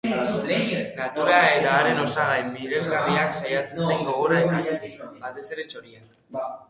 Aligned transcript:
Natura 0.99 1.35
eta 1.57 1.73
haren 1.73 2.01
osagai 2.05 2.39
miresgarriak 2.55 3.37
saiatzen 3.43 3.85
zen 3.91 4.03
gogora 4.09 4.41
ekartzen, 4.47 4.97
batez 5.27 5.45
ere 5.59 5.67
txoriak. 5.75 6.21